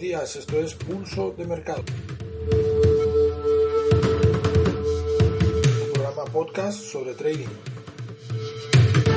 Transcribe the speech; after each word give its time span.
días, 0.00 0.34
esto 0.34 0.58
es 0.58 0.74
Pulso 0.74 1.34
de 1.36 1.44
Mercado. 1.44 1.84
Un 5.84 5.92
programa 5.92 6.24
podcast 6.32 6.80
sobre 6.80 7.12
trading. 7.12 7.48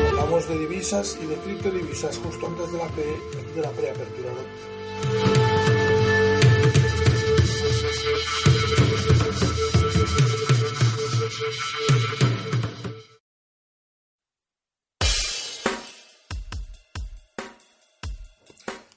Hablamos 0.09 0.49
de 0.49 0.59
divisas 0.59 1.17
y 1.21 1.25
de 1.25 1.35
criptodivisas 1.35 2.17
justo 2.17 2.47
antes 2.47 2.69
de 2.73 2.77
la, 2.77 2.89
de 3.55 3.61
la 3.61 3.71
preapertura. 3.71 4.31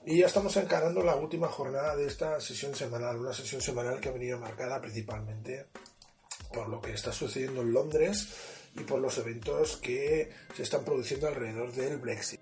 Y 0.09 0.19
ya 0.19 0.27
estamos 0.27 0.57
encarando 0.57 1.03
la 1.03 1.17
última 1.17 1.49
jornada 1.49 1.97
de 1.97 2.07
esta 2.07 2.41
sesión 2.41 2.77
semanal, 2.77 3.19
una 3.19 3.33
sesión 3.33 3.61
semanal 3.61 3.99
que 3.99 4.09
ha 4.09 4.13
venido 4.13 4.39
marcada 4.39 4.81
principalmente 4.81 5.67
por 6.55 6.69
lo 6.69 6.81
que 6.81 6.93
está 6.93 7.11
sucediendo 7.13 7.63
en 7.63 7.73
Londres 7.73 8.29
y 8.77 8.85
por 8.85 9.01
los 9.01 9.19
eventos 9.19 9.79
que 9.79 10.31
se 10.55 10.63
están 10.63 10.85
produciendo 10.85 11.27
alrededor 11.27 11.73
del 11.73 11.97
Brexit. 11.97 12.41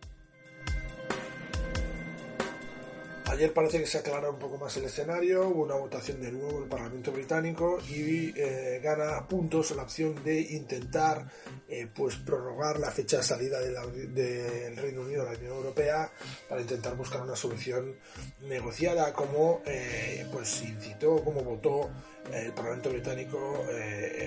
Ayer 3.25 3.55
parece 3.55 3.81
que 3.81 3.87
se 3.87 3.97
aclara 3.97 4.29
un 4.29 4.39
poco 4.39 4.59
más 4.59 4.77
el 4.77 4.85
escenario, 4.85 5.49
hubo 5.49 5.63
una 5.63 5.77
votación 5.77 6.21
de 6.21 6.33
nuevo 6.33 6.59
en 6.59 6.63
el 6.65 6.69
Parlamento 6.69 7.13
británico 7.13 7.79
y 7.89 8.39
eh, 8.39 8.79
gana 8.85 9.27
puntos 9.27 9.71
la 9.75 9.85
opción 9.85 10.23
de 10.23 10.39
intentar 10.39 11.27
eh, 11.69 11.89
pues 11.95 12.17
prorrogar 12.17 12.79
la 12.79 12.91
fecha 12.91 13.19
de 13.19 13.23
salida 13.23 13.61
del 13.61 14.77
Reino 14.77 15.03
Unido 15.03 15.23
a 15.23 15.33
la 15.33 15.39
Unión 15.39 15.53
Europea 15.53 16.11
para 16.49 16.61
intentar 16.61 16.97
buscar 16.97 17.23
una 17.23 17.37
solución 17.37 17.97
negociada 18.43 19.13
como 19.13 19.63
eh, 19.67 20.27
pues 20.33 20.63
incitó, 20.63 21.23
como 21.23 21.43
votó 21.43 21.91
el 22.33 22.53
Parlamento 22.53 22.91
británico 22.91 23.65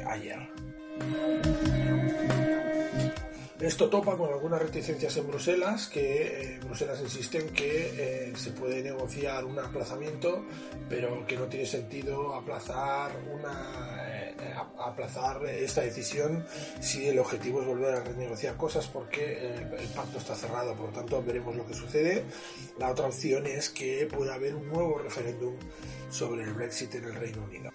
ayer. 0.08 0.50
Esto 3.60 3.90
topa 3.90 4.16
con 4.16 4.32
algunas 4.32 4.62
reticencias 4.62 5.18
en 5.18 5.28
Bruselas, 5.28 5.88
que 5.88 6.56
eh, 6.56 6.60
Bruselas 6.60 7.02
insiste 7.02 7.40
en 7.40 7.50
que 7.50 8.30
eh, 8.30 8.34
se 8.36 8.52
puede 8.52 8.84
negociar 8.84 9.46
un 9.46 9.58
aplazamiento, 9.58 10.46
pero 10.88 11.26
que 11.26 11.36
no 11.38 11.46
tiene 11.46 11.66
sentido 11.66 12.36
aplazar 12.36 13.12
una 13.34 14.06
eh, 14.10 14.17
aplazar 14.80 15.46
esta 15.46 15.82
decisión 15.82 16.46
si 16.80 17.08
el 17.08 17.20
objetivo 17.20 17.62
es 17.62 17.68
volver 17.68 17.96
a 17.96 18.04
renegociar 18.04 18.56
cosas 18.58 18.88
porque 18.88 19.56
el 19.56 19.88
pacto 19.96 20.18
está 20.18 20.36
cerrado, 20.36 20.74
por 20.76 20.88
lo 20.88 20.92
tanto 20.92 21.24
veremos 21.24 21.56
lo 21.56 21.66
que 21.66 21.74
sucede. 21.74 22.24
La 22.78 22.92
otra 22.92 23.08
opción 23.08 23.46
es 23.46 23.70
que 23.70 24.08
pueda 24.12 24.36
haber 24.36 24.56
un 24.56 24.68
nuevo 24.68 24.98
referéndum 25.00 25.56
sobre 26.10 26.44
el 26.44 26.54
Brexit 26.54 26.96
en 26.96 27.06
el 27.06 27.16
Reino 27.16 27.44
Unido. 27.44 27.72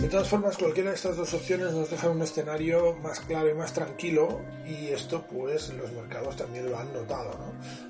De 0.00 0.08
todas 0.08 0.28
formas, 0.28 0.56
cualquiera 0.56 0.90
de 0.90 0.96
estas 0.96 1.16
dos 1.16 1.34
opciones 1.34 1.72
nos 1.72 1.90
deja 1.90 2.08
un 2.08 2.22
escenario 2.22 2.94
más 3.02 3.20
claro 3.20 3.50
y 3.50 3.54
más 3.54 3.74
tranquilo 3.74 4.40
y 4.64 4.86
esto 4.86 5.26
pues 5.26 5.68
los 5.74 5.92
mercados 5.92 6.36
también 6.36 6.70
lo 6.70 6.78
han 6.78 6.92
notado. 6.94 7.36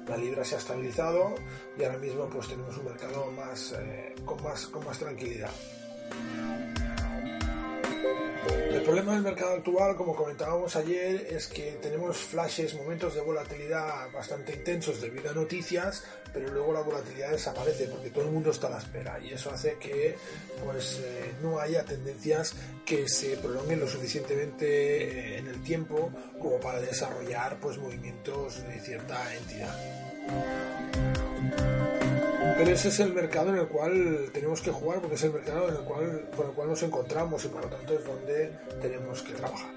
La 0.06 0.16
libra 0.16 0.42
se 0.42 0.54
ha 0.54 0.58
estabilizado 0.58 1.34
y 1.78 1.84
ahora 1.84 1.98
mismo 1.98 2.28
pues 2.28 2.48
tenemos 2.48 2.76
un 2.78 2.86
mercado 2.86 3.30
más, 3.30 3.72
eh, 3.78 4.14
con, 4.24 4.42
más, 4.42 4.66
con 4.66 4.84
más 4.84 4.98
tranquilidad. 4.98 5.50
El 8.70 8.82
problema 8.82 9.12
del 9.12 9.22
mercado 9.22 9.54
actual, 9.54 9.96
como 9.96 10.14
comentábamos 10.14 10.74
ayer, 10.76 11.26
es 11.30 11.46
que 11.46 11.78
tenemos 11.82 12.16
flashes, 12.16 12.74
momentos 12.74 13.14
de 13.14 13.20
volatilidad 13.20 14.10
bastante 14.12 14.54
intensos 14.54 15.00
debido 15.00 15.30
a 15.30 15.34
noticias, 15.34 16.04
pero 16.32 16.48
luego 16.48 16.72
la 16.72 16.80
volatilidad 16.80 17.32
desaparece 17.32 17.88
porque 17.88 18.10
todo 18.10 18.24
el 18.24 18.30
mundo 18.30 18.50
está 18.50 18.68
a 18.68 18.70
la 18.70 18.78
espera 18.78 19.18
y 19.20 19.32
eso 19.32 19.50
hace 19.50 19.76
que 19.78 20.16
pues 20.64 21.00
eh, 21.04 21.32
no 21.42 21.58
haya 21.58 21.84
tendencias 21.84 22.54
que 22.86 23.08
se 23.08 23.36
prolonguen 23.36 23.80
lo 23.80 23.88
suficientemente 23.88 24.66
eh, 24.66 25.38
en 25.38 25.48
el 25.48 25.62
tiempo 25.62 26.10
como 26.40 26.58
para 26.58 26.80
desarrollar 26.80 27.58
pues 27.60 27.78
movimientos 27.78 28.62
de 28.66 28.80
cierta 28.80 29.34
entidad. 29.34 31.17
Pero 32.58 32.72
ese 32.72 32.88
es 32.88 32.98
el 32.98 33.12
mercado 33.12 33.50
en 33.50 33.58
el 33.58 33.68
cual 33.68 34.30
tenemos 34.32 34.60
que 34.60 34.72
jugar, 34.72 34.98
porque 35.00 35.14
es 35.14 35.22
el 35.22 35.32
mercado 35.32 35.68
en 35.68 35.76
el 35.76 35.82
cual, 35.82 36.28
con 36.36 36.48
el 36.48 36.52
cual 36.54 36.68
nos 36.68 36.82
encontramos 36.82 37.44
y 37.44 37.48
por 37.48 37.62
lo 37.62 37.68
tanto 37.68 37.94
es 37.94 38.04
donde 38.04 38.52
tenemos 38.82 39.22
que 39.22 39.32
trabajar. 39.34 39.70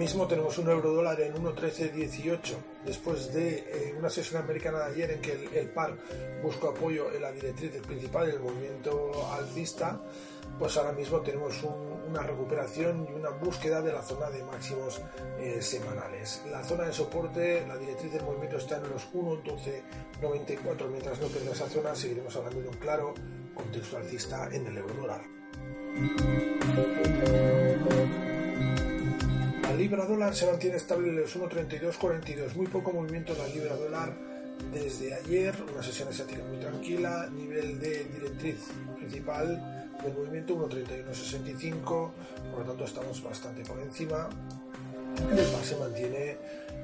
Mismo 0.00 0.26
tenemos 0.26 0.56
un 0.56 0.70
euro 0.70 0.94
dólar 0.94 1.20
en 1.20 1.34
1.1318 1.34 2.40
después 2.86 3.34
de 3.34 3.58
eh, 3.58 3.94
una 3.98 4.08
sesión 4.08 4.42
americana 4.42 4.78
de 4.78 4.92
ayer 4.92 5.10
en 5.10 5.20
que 5.20 5.60
el, 5.60 5.68
par 5.68 5.94
buscó 6.42 6.70
apoyo 6.70 7.12
en 7.12 7.20
la 7.20 7.30
directriz 7.30 7.70
principal 7.82 8.28
del 8.28 8.40
movimiento 8.40 9.12
alcista 9.30 10.00
pues 10.58 10.74
ahora 10.78 10.92
mismo 10.92 11.20
tenemos 11.20 11.62
una 12.08 12.22
recuperación 12.22 13.08
y 13.10 13.12
una 13.12 13.28
búsqueda 13.28 13.82
de 13.82 13.92
la 13.92 14.00
zona 14.00 14.30
de 14.30 14.42
máximos 14.42 15.02
eh, 15.38 15.60
semanales. 15.60 16.44
La 16.50 16.64
zona 16.64 16.84
de 16.84 16.94
soporte, 16.94 17.66
la 17.68 17.76
directriz 17.76 18.10
del 18.10 18.24
movimiento 18.24 18.56
está 18.56 18.78
en 18.78 18.88
los 18.88 19.06
1.1294, 19.12 20.88
mientras 20.88 21.20
no 21.20 21.26
pierda 21.26 21.52
esa 21.52 21.68
zona 21.68 21.94
seguiremos 21.94 22.34
hablando 22.36 22.62
de 22.62 22.68
un 22.68 22.76
claro 22.76 23.12
contexto 23.54 23.98
alcista 23.98 24.48
en 24.50 24.66
el 24.66 24.78
euro 24.78 24.94
dólar. 24.94 25.20
Libra 29.80 30.04
dólar 30.04 30.34
se 30.34 30.44
mantiene 30.44 30.76
estable 30.76 31.08
en 31.08 31.16
los 31.16 31.34
1.3242, 31.34 32.54
muy 32.54 32.66
poco 32.66 32.92
movimiento 32.92 33.32
en 33.32 33.38
la 33.38 33.46
libra 33.48 33.76
dólar 33.76 34.12
desde 34.70 35.14
ayer, 35.14 35.54
una 35.72 35.82
sesión 35.82 36.08
asiática 36.08 36.44
muy 36.44 36.58
tranquila, 36.58 37.30
nivel 37.30 37.80
de 37.80 38.04
directriz 38.04 38.58
principal 38.98 39.96
del 40.02 40.12
movimiento 40.12 40.54
1.31.65, 40.68 41.82
por 42.50 42.58
lo 42.58 42.64
tanto 42.66 42.84
estamos 42.84 43.22
bastante 43.22 43.62
por 43.62 43.80
encima. 43.80 44.28
El 45.16 45.46
par 45.46 45.64
se 45.64 45.76
mantiene 45.76 46.36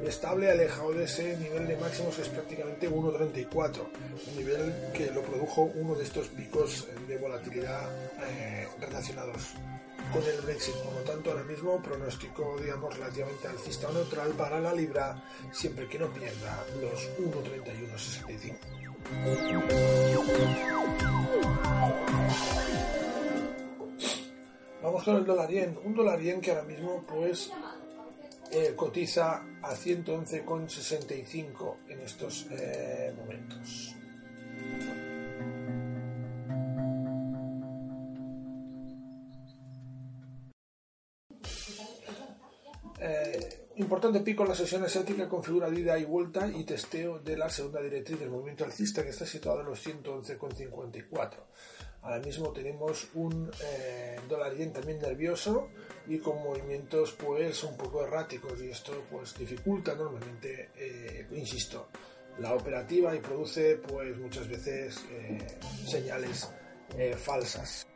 estable, 0.02 0.50
alejado 0.50 0.92
de 0.94 1.04
ese 1.04 1.36
nivel 1.36 1.68
de 1.68 1.76
máximos 1.76 2.16
que 2.16 2.22
es 2.22 2.28
prácticamente 2.30 2.90
1.34, 2.90 3.82
un 4.30 4.36
nivel 4.36 4.74
que 4.94 5.10
lo 5.10 5.20
produjo 5.20 5.70
uno 5.74 5.94
de 5.94 6.04
estos 6.04 6.28
picos 6.28 6.88
de 7.06 7.18
volatilidad 7.18 7.90
eh, 8.26 8.66
relacionados 8.80 9.54
con 10.12 10.22
el 10.22 10.40
Brexit. 10.40 10.76
Por 10.76 10.94
lo 10.94 11.00
tanto, 11.00 11.30
ahora 11.30 11.44
mismo 11.44 11.82
pronóstico, 11.82 12.56
digamos, 12.60 12.96
relativamente 12.96 13.48
alcista 13.48 13.88
o 13.88 13.92
neutral 13.92 14.30
para 14.32 14.60
la 14.60 14.72
libra, 14.72 15.22
siempre 15.52 15.88
que 15.88 15.98
no 15.98 16.08
pierda 16.08 16.64
los 16.80 17.10
1.3165. 17.18 18.56
Vamos 24.82 25.04
con 25.04 25.16
el 25.16 25.24
dólar 25.24 25.50
yen. 25.50 25.78
Un 25.84 25.94
dólar 25.94 26.20
yen 26.20 26.40
que 26.40 26.50
ahora 26.50 26.64
mismo 26.64 27.04
pues 27.06 27.52
eh, 28.50 28.74
cotiza 28.76 29.42
a 29.62 29.74
111,65 29.74 31.76
en 31.88 32.00
estos 32.00 32.46
eh, 32.50 33.14
momentos. 33.16 33.75
Importante 43.76 44.20
pico 44.20 44.42
en 44.42 44.48
la 44.48 44.54
sesión 44.54 44.82
asiática 44.84 45.28
con 45.28 45.42
figura 45.42 45.68
de 45.68 45.80
ida 45.80 45.98
y 45.98 46.04
vuelta 46.04 46.48
y 46.48 46.64
testeo 46.64 47.18
de 47.18 47.36
la 47.36 47.50
segunda 47.50 47.82
directriz 47.82 48.18
del 48.18 48.30
movimiento 48.30 48.64
alcista 48.64 49.02
que 49.02 49.10
está 49.10 49.26
situado 49.26 49.60
en 49.60 49.66
los 49.66 49.86
111,54. 49.86 51.30
Ahora 52.02 52.18
mismo 52.20 52.52
tenemos 52.52 53.08
un 53.14 53.50
eh, 53.62 54.16
dólar 54.28 54.54
yen 54.54 54.72
también 54.72 55.00
nervioso 55.00 55.68
y 56.06 56.18
con 56.18 56.42
movimientos 56.42 57.12
pues 57.12 57.64
un 57.64 57.76
poco 57.76 58.04
erráticos 58.04 58.62
y 58.62 58.68
esto 58.68 59.04
pues 59.10 59.36
dificulta 59.36 59.94
normalmente, 59.94 60.70
eh, 60.76 61.26
insisto, 61.32 61.88
la 62.38 62.54
operativa 62.54 63.14
y 63.14 63.18
produce 63.18 63.76
pues 63.76 64.16
muchas 64.18 64.48
veces 64.48 65.04
eh, 65.10 65.38
señales 65.86 66.48
falsas. 67.16 67.86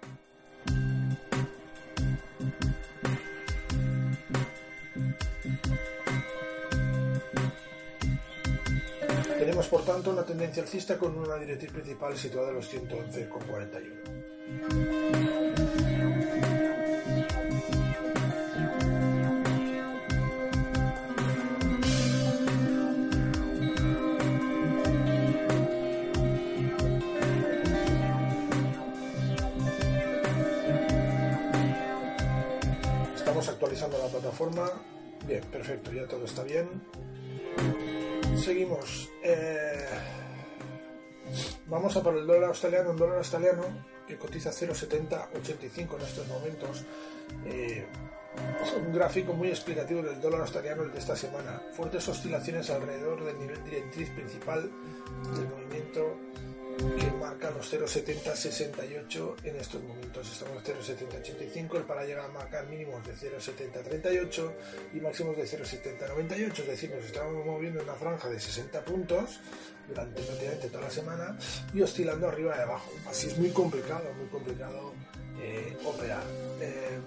Por 9.70 9.84
tanto 9.84 10.10
una 10.10 10.24
tendencia 10.24 10.64
alcista 10.64 10.98
con 10.98 11.16
una 11.16 11.36
directriz 11.36 11.70
principal 11.70 12.16
situada 12.16 12.48
en 12.48 12.56
los 12.56 12.74
111,41. 12.74 14.00
Estamos 33.14 33.48
actualizando 33.48 33.98
la 33.98 34.08
plataforma. 34.08 34.68
Bien, 35.28 35.44
perfecto, 35.44 35.92
ya 35.92 36.08
todo 36.08 36.24
está 36.24 36.42
bien. 36.42 36.66
Seguimos. 38.40 39.10
Eh, 39.22 39.86
vamos 41.66 41.94
a 41.96 42.02
por 42.02 42.16
el 42.16 42.26
dólar 42.26 42.44
australiano. 42.44 42.90
Un 42.90 42.96
dólar 42.96 43.18
australiano 43.18 43.62
que 44.06 44.16
cotiza 44.16 44.50
0,7085 44.50 45.96
en 45.96 46.02
estos 46.02 46.26
momentos. 46.26 46.84
Eh, 47.44 47.86
un 48.78 48.92
gráfico 48.94 49.34
muy 49.34 49.48
explicativo 49.48 50.02
del 50.02 50.20
dólar 50.20 50.40
australiano 50.40 50.82
el 50.84 50.92
de 50.92 50.98
esta 50.98 51.16
semana. 51.16 51.62
Fuertes 51.72 52.08
oscilaciones 52.08 52.70
alrededor 52.70 53.24
del 53.24 53.38
nivel 53.38 53.62
directriz 53.64 54.08
principal 54.10 54.70
del 55.34 55.48
movimiento 55.48 55.99
los 57.60 57.94
0,7068 57.94 59.34
en 59.44 59.56
estos 59.56 59.82
momentos. 59.82 60.32
Estamos 60.32 60.66
en 60.66 60.76
0,7085, 60.76 61.76
el 61.76 61.82
para 61.82 62.04
llegar 62.04 62.24
a 62.24 62.28
marcar 62.28 62.66
mínimos 62.68 63.06
de 63.06 63.14
0,7038 63.14 64.52
y 64.94 65.00
máximos 65.00 65.36
de 65.36 65.44
0,7098, 65.44 66.58
es 66.58 66.66
decir, 66.66 66.90
nos 66.90 67.04
estamos 67.04 67.44
moviendo 67.44 67.80
en 67.80 67.84
una 67.84 67.96
franja 67.96 68.28
de 68.30 68.40
60 68.40 68.82
puntos 68.82 69.40
durante 69.86 70.22
prácticamente 70.22 70.68
toda 70.68 70.84
la 70.84 70.90
semana 70.90 71.38
y 71.74 71.82
oscilando 71.82 72.28
arriba 72.28 72.54
y 72.56 72.60
abajo. 72.60 72.90
Así 73.06 73.26
es 73.26 73.36
muy 73.36 73.50
complicado, 73.50 74.04
muy 74.14 74.28
complicado 74.28 74.94
eh, 75.42 75.76
operar. 75.84 76.22
Eh, 76.60 76.98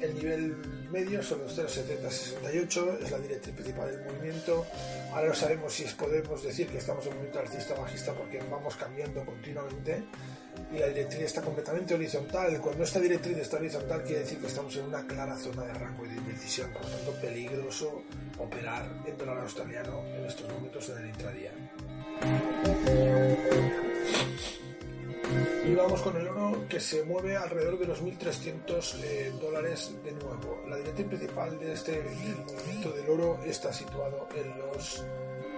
el 0.00 0.14
nivel 0.14 0.56
medio 0.90 1.22
son 1.22 1.40
los 1.40 1.58
0,7068, 1.58 2.98
es 3.02 3.10
la 3.10 3.18
directriz 3.18 3.54
principal 3.54 3.90
del 3.90 4.04
movimiento. 4.04 4.66
Ahora 5.12 5.28
no 5.28 5.34
sabemos 5.34 5.72
si 5.72 5.84
podemos 5.84 6.42
decir 6.42 6.68
que 6.68 6.78
estamos 6.78 7.04
en 7.06 7.12
un 7.12 7.18
movimiento 7.18 7.40
alcista 7.40 7.74
o 7.74 7.80
bajista 7.80 8.12
porque 8.12 8.40
vamos 8.50 8.76
cambiando 8.76 9.24
continuamente 9.24 10.04
y 10.72 10.78
la 10.78 10.88
directriz 10.88 11.22
está 11.22 11.42
completamente 11.42 11.94
horizontal. 11.94 12.60
Cuando 12.60 12.84
esta 12.84 13.00
directriz 13.00 13.38
está 13.38 13.56
horizontal 13.56 14.02
quiere 14.02 14.20
decir 14.20 14.38
que 14.38 14.46
estamos 14.46 14.76
en 14.76 14.84
una 14.84 15.06
clara 15.06 15.36
zona 15.36 15.64
de 15.64 15.74
rango 15.74 16.04
y 16.06 16.08
de 16.10 16.16
indecisión, 16.16 16.72
por 16.72 16.82
lo 16.82 16.88
tanto 16.88 17.12
peligroso 17.20 18.02
operar 18.38 18.88
en 19.06 19.16
dólar 19.18 19.38
australiano 19.38 20.04
en 20.14 20.26
estos 20.26 20.48
momentos 20.50 20.88
en 20.90 20.98
el 20.98 21.06
intradía. 21.08 21.52
Y 25.68 25.74
vamos 25.74 26.00
con 26.00 26.16
el 26.16 26.26
oro 26.26 26.66
que 26.66 26.80
se 26.80 27.02
mueve 27.02 27.36
alrededor 27.36 27.78
de 27.78 27.86
los 27.86 28.02
1.300 28.02 29.04
eh, 29.04 29.32
dólares 29.38 29.94
de 30.02 30.12
nuevo. 30.12 30.62
La 30.66 30.78
directriz 30.78 31.08
principal 31.08 31.58
de 31.58 31.74
este 31.74 32.02
movimiento 32.46 32.90
del 32.92 33.10
oro 33.10 33.38
está 33.44 33.70
situado 33.70 34.30
en 34.34 34.56
los 34.56 35.04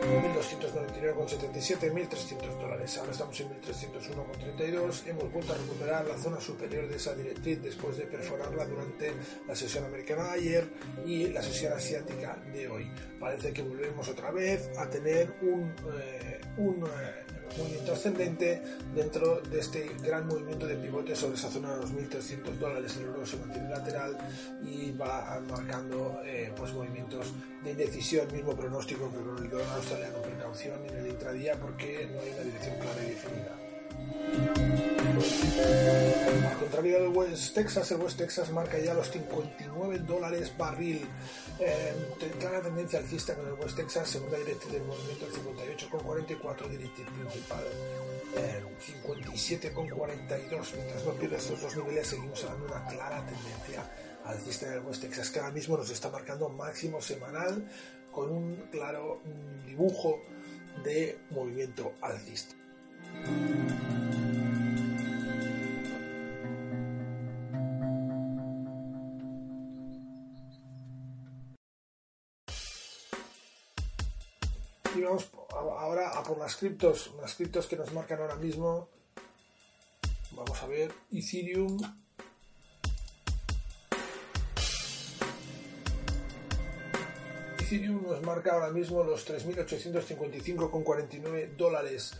1.299,77, 0.00 1.92
1.300 1.92 2.60
dólares. 2.60 2.98
Ahora 2.98 3.12
estamos 3.12 3.38
en 3.38 3.50
1.301,32. 3.50 5.06
Hemos 5.06 5.32
vuelto 5.32 5.52
a 5.52 5.58
recuperar 5.58 6.04
la 6.04 6.18
zona 6.18 6.40
superior 6.40 6.88
de 6.88 6.96
esa 6.96 7.14
directriz 7.14 7.62
después 7.62 7.96
de 7.96 8.06
perforarla 8.06 8.66
durante 8.66 9.12
la 9.46 9.54
sesión 9.54 9.84
americana 9.84 10.24
de 10.24 10.30
ayer 10.30 10.68
y 11.06 11.28
la 11.28 11.40
sesión 11.40 11.72
asiática 11.72 12.36
de 12.52 12.68
hoy. 12.68 12.90
Parece 13.20 13.52
que 13.52 13.62
volvemos 13.62 14.08
otra 14.08 14.32
vez 14.32 14.70
a 14.76 14.90
tener 14.90 15.36
un, 15.42 15.72
eh, 16.00 16.40
un 16.56 16.84
eh, 16.84 17.30
movimiento 17.58 17.92
ascendente 17.92 18.62
dentro 18.94 19.40
de 19.40 19.60
este 19.60 19.90
gran 20.02 20.26
movimiento 20.26 20.66
de 20.66 20.76
pivote 20.76 21.14
sobre 21.14 21.34
esa 21.34 21.50
zona 21.50 21.74
de 21.74 21.82
los 21.82 21.92
1.300 21.92 22.58
dólares. 22.58 22.96
El 22.96 23.06
euro 23.06 23.26
se 23.26 23.36
mantiene 23.36 23.68
lateral 23.68 24.16
y 24.62 24.92
va 24.92 25.40
marcando 25.48 26.20
eh, 26.24 26.52
pues 26.56 26.72
movimientos 26.72 27.32
de 27.64 27.70
indecisión, 27.72 28.26
mismo 28.32 28.54
pronóstico 28.54 29.10
que 29.10 29.18
con 29.18 29.44
el 29.44 29.50
dólar 29.50 29.68
australiano, 29.76 30.22
precaución 30.22 30.84
en 30.86 30.96
el 30.96 31.06
intradía 31.08 31.54
porque 31.54 32.08
no 32.12 32.20
hay 32.20 32.30
una 32.30 32.42
dirección 32.42 32.76
clara 32.78 33.02
del 36.98 37.08
West 37.08 37.54
Texas, 37.54 37.90
el 37.92 38.00
West 38.00 38.18
Texas 38.18 38.50
marca 38.50 38.78
ya 38.78 38.94
los 38.94 39.10
59 39.10 39.98
dólares 40.00 40.52
barril. 40.56 41.06
Eh, 41.58 41.94
clara 42.38 42.62
tendencia 42.62 42.98
alcista 42.98 43.34
con 43.34 43.46
el 43.46 43.52
West 43.54 43.76
Texas, 43.76 44.08
segunda 44.08 44.38
directriz 44.38 44.72
del 44.72 44.84
movimiento, 44.84 45.26
el 45.26 45.32
58,44 45.32 46.68
directriz 46.68 47.06
principal. 47.06 47.64
Eh, 48.36 48.62
57,42. 49.06 50.74
Mientras 50.74 51.04
no 51.04 51.12
pierde 51.12 51.36
estos 51.36 51.60
dos 51.60 51.76
niveles, 51.76 52.06
seguimos 52.06 52.42
de 52.42 52.64
una 52.64 52.86
clara 52.86 53.24
tendencia 53.26 53.84
alcista 54.24 54.66
en 54.66 54.72
el 54.74 54.80
West 54.80 55.02
Texas, 55.02 55.30
que 55.30 55.38
ahora 55.38 55.52
mismo 55.52 55.76
nos 55.76 55.90
está 55.90 56.10
marcando 56.10 56.48
máximo 56.48 57.00
semanal 57.00 57.68
con 58.10 58.30
un 58.30 58.56
claro 58.70 59.20
dibujo 59.66 60.20
de 60.84 61.18
movimiento 61.30 61.92
alcista. 62.00 62.54
Y 74.96 75.02
vamos 75.02 75.30
ahora 75.50 76.10
a 76.10 76.24
por 76.24 76.38
las 76.38 76.56
criptos, 76.56 77.12
las 77.20 77.34
criptos 77.34 77.66
que 77.66 77.76
nos 77.76 77.92
marcan 77.92 78.18
ahora 78.20 78.34
mismo. 78.34 78.88
Vamos 80.32 80.60
a 80.62 80.66
ver, 80.66 80.92
Ethereum. 81.12 81.78
Ethereum 87.60 88.02
nos 88.02 88.20
marca 88.22 88.54
ahora 88.54 88.70
mismo 88.70 89.04
los 89.04 89.28
3.855,49 89.28 91.54
dólares 91.56 92.14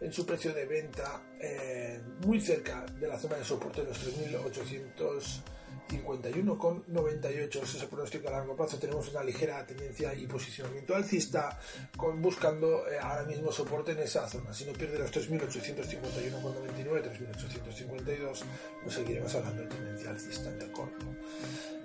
en 0.00 0.12
su 0.12 0.26
precio 0.26 0.52
de 0.52 0.66
venta, 0.66 1.22
eh, 1.40 2.02
muy 2.26 2.38
cerca 2.40 2.84
de 2.84 3.08
la 3.08 3.18
zona 3.18 3.36
de 3.36 3.44
soporte 3.44 3.80
de 3.82 3.88
los 3.88 3.98
3.800 3.98 5.42
51,98 5.90 7.62
es 7.62 7.74
ese 7.74 7.86
pronóstico 7.86 8.28
a 8.28 8.32
largo 8.32 8.54
plazo. 8.56 8.78
Tenemos 8.78 9.08
una 9.10 9.24
ligera 9.24 9.66
tendencia 9.66 10.14
y 10.14 10.26
posicionamiento 10.26 10.94
alcista 10.94 11.58
con, 11.96 12.22
buscando 12.22 12.86
eh, 12.88 12.98
ahora 13.00 13.24
mismo 13.24 13.50
soporte 13.50 13.92
en 13.92 13.98
esa 13.98 14.28
zona. 14.28 14.52
Si 14.52 14.64
no 14.64 14.72
pierde 14.72 14.98
los 14.98 15.12
3.851,99, 15.12 17.02
3.852, 17.02 18.42
pues 18.82 18.94
seguiremos 18.94 19.34
hablando 19.34 19.62
de 19.62 19.68
tendencia 19.68 20.10
alcista 20.10 20.50
en 20.50 20.62
el 20.62 20.70
corto. 20.72 21.06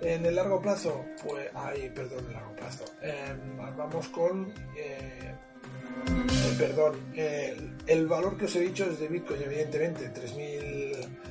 En 0.00 0.26
el 0.26 0.34
largo 0.34 0.60
plazo, 0.60 1.04
pues 1.24 1.48
hay, 1.54 1.90
perdón, 1.90 2.20
en 2.20 2.26
el 2.26 2.32
largo 2.34 2.54
plazo. 2.54 2.84
Em, 3.02 3.56
vamos 3.76 4.08
con... 4.08 4.52
Eh, 4.76 5.34
eh, 6.06 6.54
perdón, 6.58 6.94
el 7.14 8.06
valor 8.06 8.36
que 8.36 8.44
os 8.44 8.54
he 8.56 8.60
dicho 8.60 8.84
es 8.84 9.00
de 9.00 9.08
Bitcoin, 9.08 9.42
evidentemente, 9.42 10.12
3.000 10.12 11.25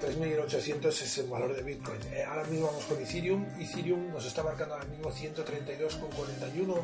3.800 0.00 0.86
es 0.88 1.18
el 1.18 1.28
valor 1.28 1.54
de 1.54 1.62
Bitcoin. 1.62 2.00
Eh, 2.12 2.24
ahora 2.24 2.44
mismo 2.44 2.66
vamos 2.68 2.84
con 2.84 3.00
Ethereum. 3.00 3.44
Ethereum 3.60 4.10
nos 4.10 4.24
está 4.24 4.42
marcando 4.42 4.74
ahora 4.74 4.86
mismo 4.86 5.10
132,41 5.10 6.80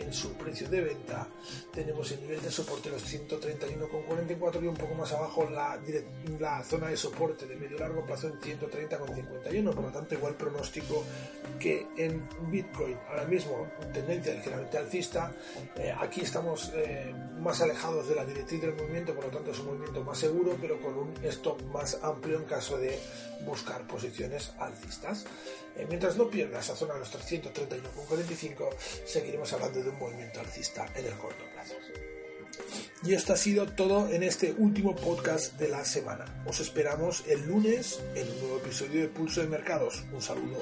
en 0.00 0.12
su 0.12 0.32
precio 0.34 0.68
de 0.68 0.80
venta. 0.80 1.26
Tenemos 1.72 2.10
el 2.12 2.20
nivel 2.22 2.42
de 2.42 2.50
soporte 2.50 2.90
los 2.90 3.02
131,44 3.12 4.62
y 4.62 4.66
un 4.66 4.76
poco 4.76 4.94
más 4.94 5.12
abajo 5.12 5.48
la, 5.50 5.78
la 6.38 6.62
zona 6.64 6.88
de 6.88 6.96
soporte 6.96 7.46
de 7.46 7.56
medio 7.56 7.78
largo 7.78 8.04
plazo 8.04 8.28
en 8.28 8.40
130,51. 8.40 9.74
Por 9.74 9.84
lo 9.84 9.90
tanto, 9.90 10.14
igual 10.14 10.34
pronóstico 10.34 11.04
que 11.58 11.86
en 11.96 12.26
Bitcoin. 12.50 12.96
Ahora 13.08 13.24
mismo, 13.24 13.68
tendencia 13.92 14.34
ligeramente 14.34 14.78
alcista. 14.78 15.32
Eh, 15.76 15.94
aquí 15.98 16.22
estamos 16.22 16.72
eh, 16.74 17.14
más 17.38 17.60
alejados 17.60 18.08
de 18.08 18.14
la 18.14 18.24
directriz 18.24 18.60
del 18.60 18.74
movimiento, 18.74 19.14
por 19.14 19.24
lo 19.24 19.30
tanto 19.30 19.50
es 19.50 19.58
un 19.60 19.66
movimiento 19.66 20.02
más 20.02 20.18
seguro, 20.18 20.56
pero 20.60 20.80
con 20.80 20.96
un 20.96 21.14
stop 21.24 21.62
más 21.64 21.98
amplio 22.02 22.38
en 22.38 22.44
caso 22.44 22.78
de 22.78 22.98
buscar 23.44 23.86
posiciones 23.86 24.52
alcistas. 24.58 25.24
Eh, 25.76 25.86
mientras 25.88 26.16
no 26.16 26.28
pierda 26.28 26.60
esa 26.60 26.74
zona 26.74 26.94
de 26.94 27.00
los 27.00 27.12
331,45, 27.14 28.68
seguiremos 29.04 29.52
hablando 29.52 29.78
un 29.90 29.98
movimiento 29.98 30.40
alcista 30.40 30.86
en 30.94 31.06
el 31.06 31.14
corto 31.14 31.44
plazo. 31.52 31.74
Y 33.04 33.14
esto 33.14 33.32
ha 33.32 33.36
sido 33.36 33.66
todo 33.66 34.10
en 34.10 34.22
este 34.22 34.52
último 34.58 34.94
podcast 34.94 35.58
de 35.58 35.68
la 35.68 35.84
semana. 35.84 36.26
Os 36.46 36.60
esperamos 36.60 37.24
el 37.26 37.46
lunes 37.46 38.00
en 38.14 38.28
un 38.28 38.40
nuevo 38.40 38.58
episodio 38.58 39.00
de 39.00 39.08
Pulso 39.08 39.40
de 39.40 39.48
Mercados. 39.48 40.04
Un 40.12 40.20
saludo. 40.20 40.58